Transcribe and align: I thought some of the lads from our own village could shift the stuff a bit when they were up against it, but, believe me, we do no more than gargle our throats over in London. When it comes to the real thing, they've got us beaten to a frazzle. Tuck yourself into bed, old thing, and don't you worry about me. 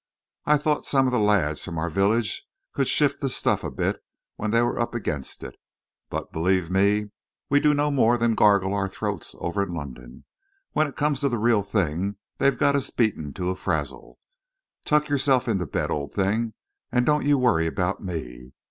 I 0.47 0.57
thought 0.57 0.87
some 0.87 1.05
of 1.05 1.11
the 1.11 1.19
lads 1.19 1.63
from 1.63 1.77
our 1.77 1.85
own 1.85 1.91
village 1.91 2.47
could 2.73 2.87
shift 2.87 3.21
the 3.21 3.29
stuff 3.29 3.63
a 3.63 3.69
bit 3.69 4.03
when 4.35 4.49
they 4.49 4.63
were 4.63 4.79
up 4.79 4.95
against 4.95 5.43
it, 5.43 5.57
but, 6.09 6.31
believe 6.31 6.71
me, 6.71 7.11
we 7.51 7.59
do 7.59 7.75
no 7.75 7.91
more 7.91 8.17
than 8.17 8.33
gargle 8.33 8.73
our 8.73 8.89
throats 8.89 9.35
over 9.37 9.61
in 9.61 9.75
London. 9.75 10.25
When 10.71 10.87
it 10.87 10.95
comes 10.95 11.19
to 11.19 11.29
the 11.29 11.37
real 11.37 11.61
thing, 11.61 12.15
they've 12.39 12.57
got 12.57 12.75
us 12.75 12.89
beaten 12.89 13.31
to 13.33 13.51
a 13.51 13.55
frazzle. 13.55 14.17
Tuck 14.85 15.07
yourself 15.07 15.47
into 15.47 15.67
bed, 15.67 15.91
old 15.91 16.13
thing, 16.15 16.55
and 16.91 17.05
don't 17.05 17.27
you 17.27 17.37
worry 17.37 17.67
about 17.67 18.01
me. 18.01 18.53